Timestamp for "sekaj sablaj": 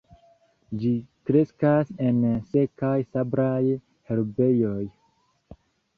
2.53-3.63